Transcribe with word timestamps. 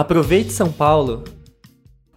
Aproveite 0.00 0.52
São 0.52 0.70
Paulo! 0.70 1.24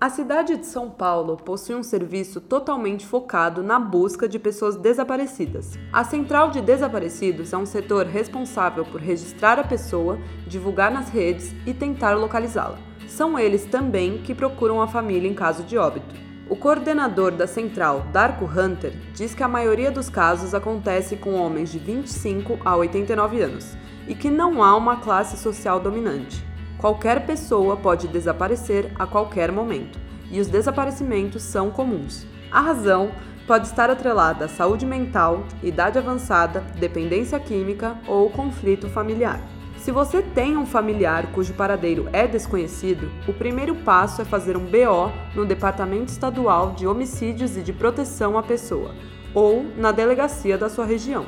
A 0.00 0.08
cidade 0.08 0.56
de 0.56 0.64
São 0.64 0.88
Paulo 0.88 1.36
possui 1.36 1.74
um 1.74 1.82
serviço 1.82 2.40
totalmente 2.40 3.04
focado 3.04 3.62
na 3.62 3.78
busca 3.78 4.26
de 4.26 4.38
pessoas 4.38 4.76
desaparecidas. 4.76 5.74
A 5.92 6.02
Central 6.02 6.50
de 6.50 6.62
Desaparecidos 6.62 7.52
é 7.52 7.56
um 7.58 7.66
setor 7.66 8.06
responsável 8.06 8.82
por 8.86 8.98
registrar 8.98 9.58
a 9.58 9.62
pessoa, 9.62 10.18
divulgar 10.46 10.90
nas 10.90 11.10
redes 11.10 11.54
e 11.66 11.74
tentar 11.74 12.14
localizá-la. 12.14 12.78
São 13.06 13.38
eles 13.38 13.66
também 13.66 14.22
que 14.22 14.34
procuram 14.34 14.80
a 14.80 14.88
família 14.88 15.28
em 15.28 15.34
caso 15.34 15.62
de 15.62 15.76
óbito. 15.76 16.14
O 16.48 16.56
coordenador 16.56 17.32
da 17.32 17.46
central, 17.46 18.06
Darko 18.10 18.46
Hunter, 18.46 18.94
diz 19.12 19.34
que 19.34 19.42
a 19.42 19.48
maioria 19.48 19.90
dos 19.90 20.08
casos 20.08 20.54
acontece 20.54 21.14
com 21.14 21.34
homens 21.34 21.70
de 21.70 21.78
25 21.78 22.58
a 22.64 22.74
89 22.74 23.42
anos 23.42 23.76
e 24.08 24.14
que 24.14 24.30
não 24.30 24.62
há 24.62 24.74
uma 24.74 24.96
classe 24.96 25.36
social 25.36 25.78
dominante. 25.78 26.55
Qualquer 26.86 27.26
pessoa 27.26 27.76
pode 27.76 28.06
desaparecer 28.06 28.92
a 28.96 29.04
qualquer 29.04 29.50
momento, 29.50 29.98
e 30.30 30.38
os 30.38 30.46
desaparecimentos 30.46 31.42
são 31.42 31.68
comuns. 31.68 32.24
A 32.48 32.60
razão 32.60 33.10
pode 33.44 33.66
estar 33.66 33.90
atrelada 33.90 34.44
à 34.44 34.48
saúde 34.48 34.86
mental, 34.86 35.42
idade 35.64 35.98
avançada, 35.98 36.60
dependência 36.78 37.40
química 37.40 37.98
ou 38.06 38.30
conflito 38.30 38.88
familiar. 38.88 39.40
Se 39.78 39.90
você 39.90 40.22
tem 40.22 40.56
um 40.56 40.64
familiar 40.64 41.32
cujo 41.32 41.54
paradeiro 41.54 42.08
é 42.12 42.24
desconhecido, 42.24 43.10
o 43.26 43.32
primeiro 43.32 43.74
passo 43.74 44.22
é 44.22 44.24
fazer 44.24 44.56
um 44.56 44.64
BO 44.64 45.10
no 45.34 45.44
Departamento 45.44 46.12
Estadual 46.12 46.70
de 46.70 46.86
Homicídios 46.86 47.56
e 47.56 47.62
de 47.62 47.72
Proteção 47.72 48.38
à 48.38 48.44
Pessoa 48.44 48.94
ou 49.34 49.66
na 49.76 49.90
delegacia 49.90 50.56
da 50.56 50.70
sua 50.70 50.86
região. 50.86 51.26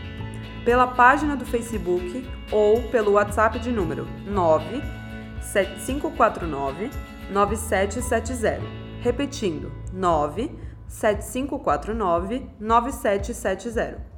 pela 0.66 0.88
página 0.88 1.36
do 1.36 1.46
Facebook 1.46 2.28
ou 2.52 2.82
pelo 2.90 3.12
WhatsApp 3.14 3.60
de 3.60 3.72
número 3.72 4.08
97549 4.26 6.90
9770. 7.30 8.62
Repetindo, 9.00 9.72
97549 9.94 12.50
9770. 12.60 14.15